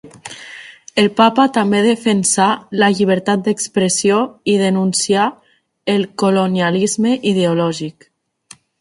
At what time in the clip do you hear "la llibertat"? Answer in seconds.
2.85-3.45